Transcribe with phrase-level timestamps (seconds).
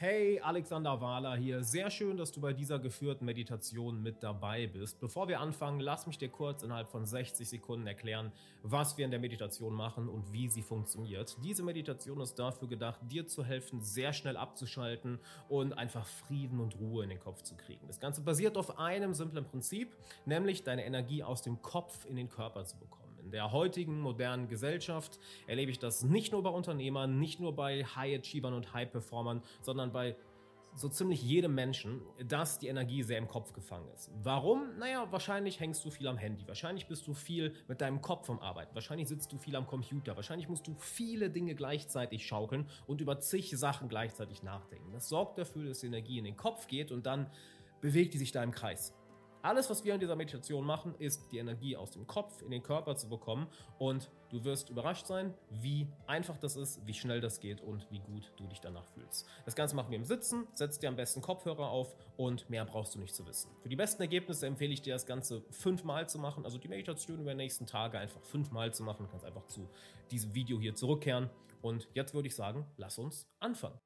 [0.00, 1.64] Hey, Alexander Wahler hier.
[1.64, 5.00] Sehr schön, dass du bei dieser geführten Meditation mit dabei bist.
[5.00, 8.30] Bevor wir anfangen, lass mich dir kurz innerhalb von 60 Sekunden erklären,
[8.62, 11.36] was wir in der Meditation machen und wie sie funktioniert.
[11.42, 16.76] Diese Meditation ist dafür gedacht, dir zu helfen, sehr schnell abzuschalten und einfach Frieden und
[16.78, 17.84] Ruhe in den Kopf zu kriegen.
[17.88, 19.96] Das Ganze basiert auf einem simplen Prinzip,
[20.26, 23.07] nämlich deine Energie aus dem Kopf in den Körper zu bekommen.
[23.28, 27.84] In der heutigen modernen Gesellschaft erlebe ich das nicht nur bei Unternehmern, nicht nur bei
[27.84, 30.16] High-Achievern und High-Performern, sondern bei
[30.74, 34.10] so ziemlich jedem Menschen, dass die Energie sehr im Kopf gefangen ist.
[34.22, 34.78] Warum?
[34.78, 38.38] Naja, wahrscheinlich hängst du viel am Handy, wahrscheinlich bist du viel mit deinem Kopf am
[38.38, 43.02] Arbeiten, wahrscheinlich sitzt du viel am Computer, wahrscheinlich musst du viele Dinge gleichzeitig schaukeln und
[43.02, 44.90] über zig Sachen gleichzeitig nachdenken.
[44.90, 47.30] Das sorgt dafür, dass die Energie in den Kopf geht und dann
[47.82, 48.94] bewegt die sich da im Kreis.
[49.42, 52.62] Alles, was wir in dieser Meditation machen, ist die Energie aus dem Kopf in den
[52.62, 53.46] Körper zu bekommen
[53.78, 58.00] und du wirst überrascht sein, wie einfach das ist, wie schnell das geht und wie
[58.00, 59.26] gut du dich danach fühlst.
[59.44, 62.94] Das Ganze machen wir im Sitzen, setz dir am besten Kopfhörer auf und mehr brauchst
[62.94, 63.50] du nicht zu wissen.
[63.62, 67.20] Für die besten Ergebnisse empfehle ich dir das Ganze fünfmal zu machen, also die Meditation
[67.20, 69.04] über die nächsten Tage einfach fünfmal zu machen.
[69.04, 69.68] Du kannst einfach zu
[70.10, 71.30] diesem Video hier zurückkehren
[71.62, 73.78] und jetzt würde ich sagen, lass uns anfangen.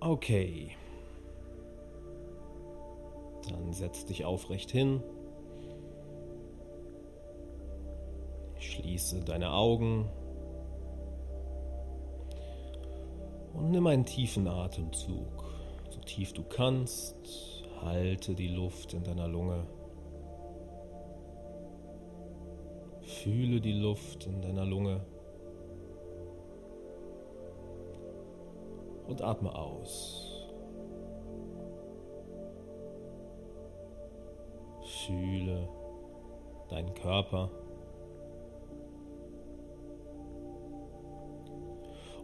[0.00, 0.76] Okay.
[3.48, 5.02] Dann setz dich aufrecht hin.
[8.58, 10.08] Schließe deine Augen.
[13.54, 15.44] Und nimm einen tiefen Atemzug.
[15.90, 17.64] So tief du kannst.
[17.80, 19.66] Halte die Luft in deiner Lunge.
[23.02, 25.00] Fühle die Luft in deiner Lunge.
[29.06, 30.27] Und atme aus.
[35.08, 35.66] Fühle
[36.68, 37.50] deinen Körper.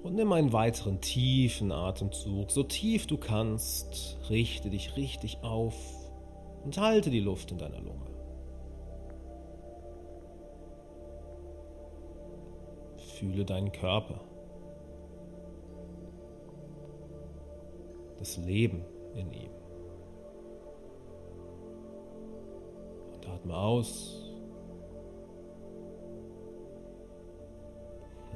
[0.03, 4.19] Und nimm einen weiteren tiefen Atemzug, so tief du kannst.
[4.29, 5.75] Richte dich richtig auf
[6.63, 8.11] und halte die Luft in deiner Lunge.
[12.99, 14.21] Fühle deinen Körper.
[18.19, 18.85] Das Leben
[19.15, 19.64] in ihm.
[23.35, 24.23] Atme aus.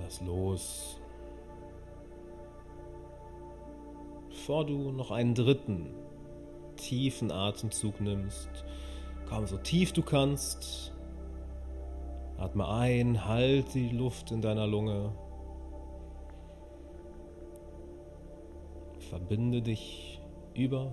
[0.03, 1.01] Lass los.
[4.29, 5.95] Bevor du noch einen dritten
[6.77, 8.49] tiefen Atemzug nimmst,
[9.29, 10.93] komm so tief du kannst.
[12.37, 15.13] Atme ein, halte die Luft in deiner Lunge.
[19.11, 20.21] Verbinde dich
[20.55, 20.93] über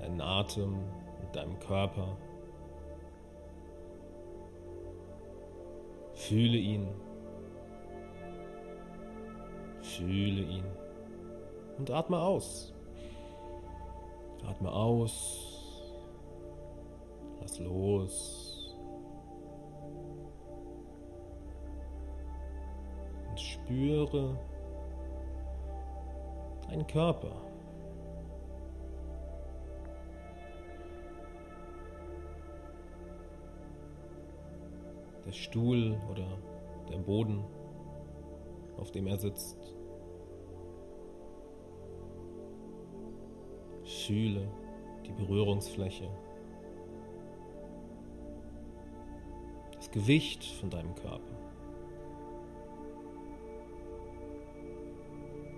[0.00, 0.78] deinen Atem
[1.20, 2.16] mit deinem Körper.
[6.28, 6.86] Fühle ihn.
[9.80, 10.64] Fühle ihn.
[11.78, 12.74] Und atme aus.
[14.46, 16.04] Atme aus.
[17.40, 18.76] Lass los.
[23.30, 24.38] Und spüre
[26.68, 27.47] deinen Körper.
[35.28, 36.26] Der Stuhl oder
[36.90, 37.44] der Boden,
[38.78, 39.58] auf dem er sitzt.
[43.84, 44.48] Fühle
[45.04, 46.08] die Berührungsfläche,
[49.74, 51.36] das Gewicht von deinem Körper,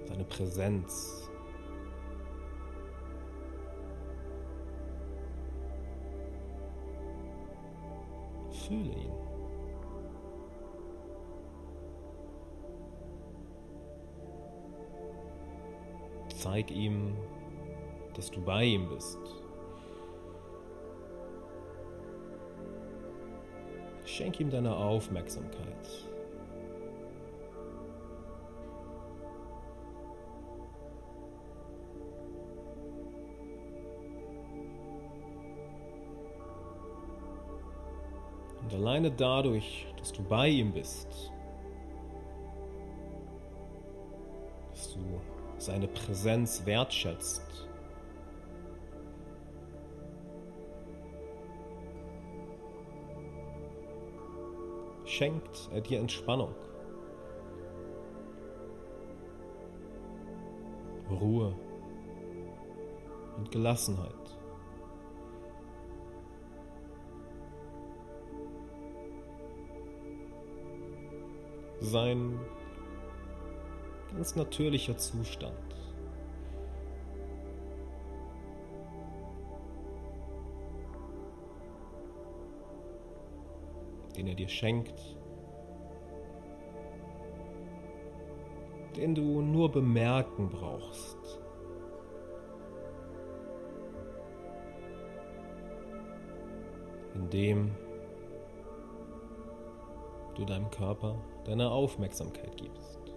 [0.06, 1.30] seine Präsenz.
[8.66, 9.39] Fühle ihn.
[16.40, 17.18] Zeig ihm,
[18.14, 19.18] dass du bei ihm bist.
[24.06, 26.08] Schenk ihm deine Aufmerksamkeit.
[38.62, 41.30] Und alleine dadurch, dass du bei ihm bist,
[44.72, 45.00] dass du
[45.60, 47.42] seine Präsenz wertschätzt.
[55.04, 56.54] Schenkt er dir Entspannung,
[61.10, 61.54] Ruhe
[63.36, 64.14] und Gelassenheit.
[71.80, 72.38] Sein
[74.14, 75.70] ganz natürlicher Zustand.
[84.20, 85.16] den er dir schenkt,
[88.96, 91.40] den du nur bemerken brauchst.
[97.14, 97.74] Indem
[100.34, 101.16] du deinem Körper
[101.46, 103.09] deine Aufmerksamkeit gibst.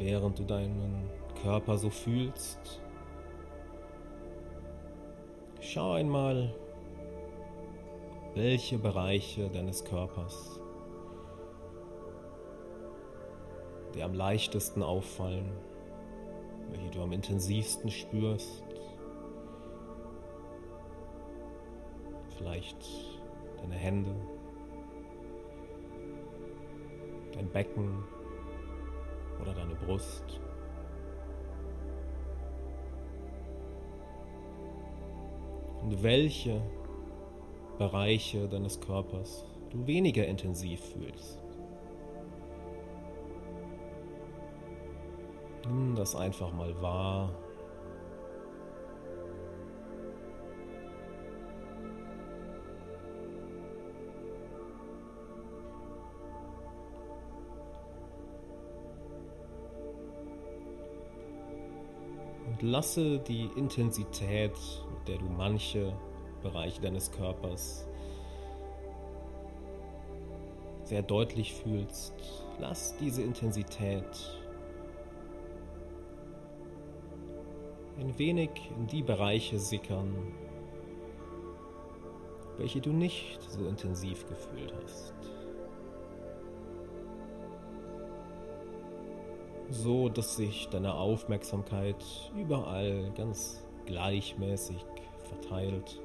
[0.00, 1.08] Während du deinen
[1.42, 2.80] Körper so fühlst,
[5.60, 6.54] schau einmal,
[8.34, 10.58] welche Bereiche deines Körpers
[13.94, 15.52] dir am leichtesten auffallen,
[16.70, 18.64] welche du am intensivsten spürst.
[22.38, 22.78] Vielleicht
[23.60, 24.14] deine Hände,
[27.34, 28.02] dein Becken
[29.40, 30.40] oder deine Brust.
[35.82, 36.60] Und welche
[37.78, 41.38] Bereiche deines Körpers du weniger intensiv fühlst.
[45.66, 47.30] Nimm das einfach mal wahr.
[62.62, 64.52] Lasse die Intensität,
[64.92, 65.96] mit der du manche
[66.42, 67.86] Bereiche deines Körpers
[70.84, 72.12] sehr deutlich fühlst,
[72.58, 74.04] lass diese Intensität
[77.98, 80.14] ein wenig in die Bereiche sickern,
[82.58, 85.14] welche du nicht so intensiv gefühlt hast.
[89.70, 92.04] So dass sich deine Aufmerksamkeit
[92.36, 94.84] überall ganz gleichmäßig
[95.22, 96.00] verteilt.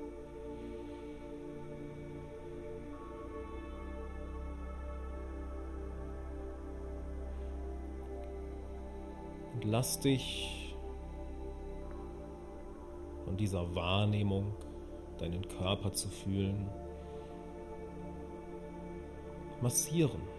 [9.55, 10.75] Und lass dich
[13.25, 14.53] von dieser Wahrnehmung,
[15.17, 16.69] deinen Körper zu fühlen,
[19.61, 20.34] massieren.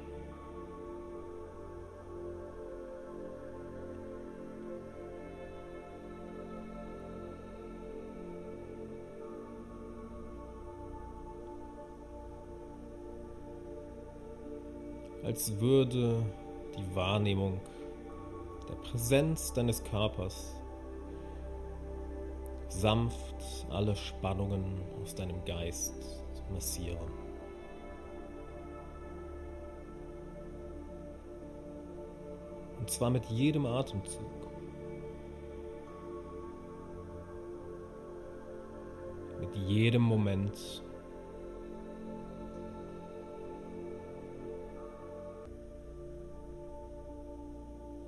[15.26, 16.22] Als würde
[16.78, 17.60] die Wahrnehmung
[18.68, 20.54] der Präsenz deines Körpers
[22.68, 25.96] sanft alle Spannungen aus deinem Geist
[26.52, 27.10] massieren.
[32.78, 34.22] Und zwar mit jedem Atemzug.
[39.40, 40.85] Mit jedem Moment.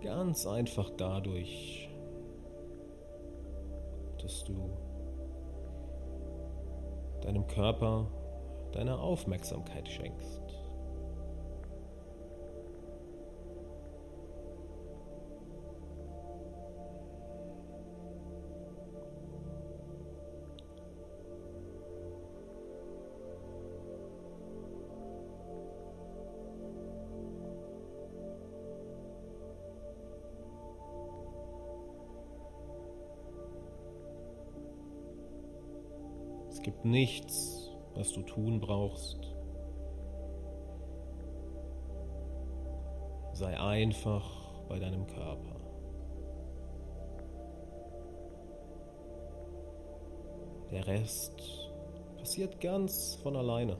[0.02, 1.88] Ganz einfach dadurch,
[4.22, 4.70] dass du
[7.22, 8.06] deinem Körper
[8.72, 10.47] deine Aufmerksamkeit schenkst.
[36.68, 39.34] Gibt nichts, was du tun brauchst.
[43.32, 44.22] Sei einfach
[44.68, 45.56] bei deinem Körper.
[50.70, 51.70] Der Rest
[52.18, 53.78] passiert ganz von alleine.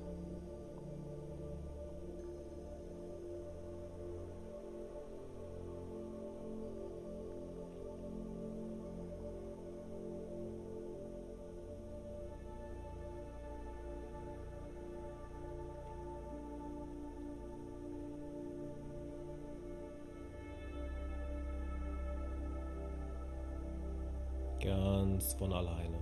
[25.19, 25.99] uns von alleine.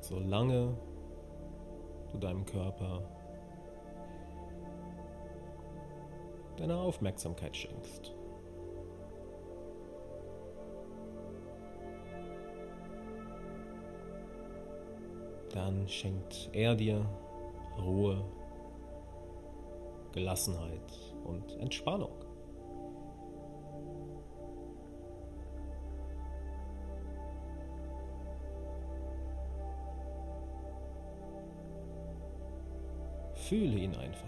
[0.00, 0.76] Solange
[2.12, 3.00] du deinem Körper
[6.58, 8.14] deine Aufmerksamkeit schenkst.
[15.54, 17.06] Dann schenkt er dir
[17.78, 18.22] Ruhe,
[20.12, 22.23] Gelassenheit und Entspannung.
[33.48, 34.24] Fühle ihn einfach.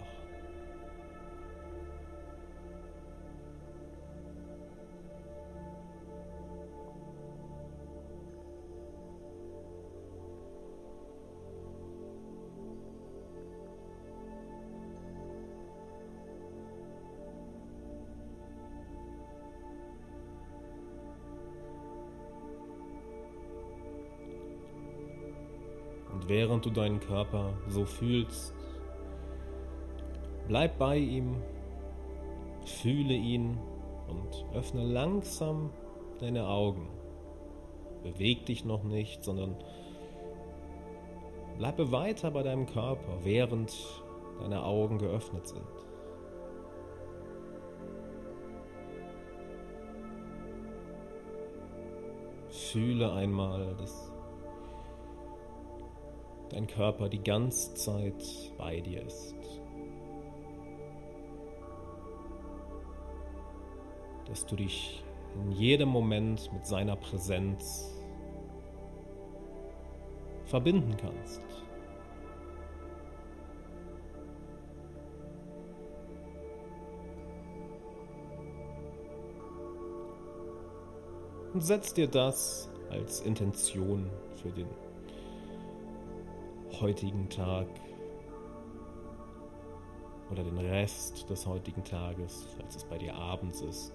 [26.13, 28.53] Und während du deinen Körper so fühlst,
[30.47, 31.35] bleib bei ihm,
[32.65, 33.57] fühle ihn
[34.07, 35.71] und öffne langsam
[36.19, 36.87] deine Augen.
[38.03, 39.55] Beweg dich noch nicht, sondern
[41.57, 43.73] bleibe weiter bei deinem Körper, während
[44.39, 45.61] deine Augen geöffnet sind.
[52.49, 54.11] Fühle einmal, dass
[56.49, 58.23] dein Körper die ganze Zeit
[58.57, 59.36] bei dir ist.
[64.27, 65.03] Dass du dich
[65.35, 67.93] in jedem Moment mit seiner Präsenz
[70.45, 71.41] verbinden kannst.
[81.53, 84.67] Und setz dir das als Intention für den
[86.79, 87.67] heutigen Tag
[90.29, 93.93] oder den Rest des heutigen Tages, falls es bei dir abends ist.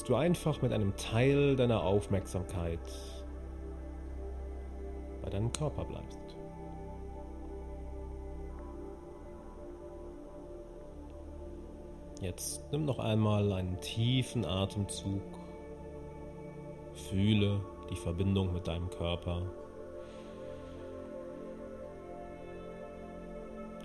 [0.00, 2.80] Dass du einfach mit einem Teil deiner Aufmerksamkeit
[5.20, 6.38] bei deinem Körper bleibst.
[12.22, 15.20] Jetzt nimm noch einmal einen tiefen Atemzug.
[16.94, 19.42] Fühle, die Verbindung mit deinem Körper.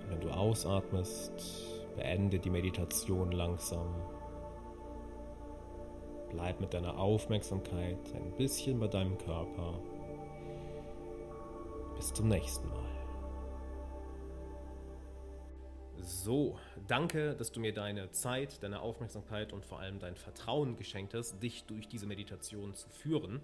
[0.07, 1.33] Wenn du ausatmest,
[1.97, 3.93] beende die Meditation langsam.
[6.35, 9.79] Bleib mit deiner Aufmerksamkeit ein bisschen bei deinem Körper.
[11.95, 12.83] Bis zum nächsten Mal.
[16.01, 21.13] So, danke, dass du mir deine Zeit, deine Aufmerksamkeit und vor allem dein Vertrauen geschenkt
[21.13, 23.39] hast, dich durch diese Meditation zu führen.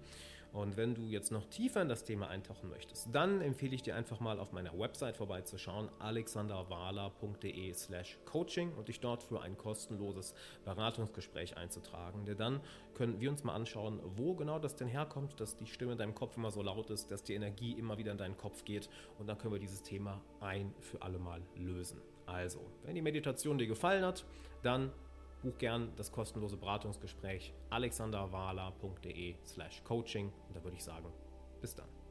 [0.52, 3.96] Und wenn du jetzt noch tiefer in das Thema eintauchen möchtest, dann empfehle ich dir
[3.96, 10.34] einfach mal auf meiner Website vorbeizuschauen, alexanderwala.de slash coaching und dich dort für ein kostenloses
[10.66, 12.26] Beratungsgespräch einzutragen.
[12.26, 12.60] Denn dann
[12.94, 16.14] können wir uns mal anschauen, wo genau das denn herkommt, dass die Stimme in deinem
[16.14, 19.26] Kopf immer so laut ist, dass die Energie immer wieder in deinen Kopf geht und
[19.26, 22.00] dann können wir dieses Thema ein für alle Mal lösen.
[22.26, 24.24] Also, wenn die Meditation dir gefallen hat,
[24.62, 24.92] dann
[25.42, 31.12] buch gern das kostenlose Beratungsgespräch alexanderwala.de slash coaching und da würde ich sagen,
[31.60, 32.01] bis dann.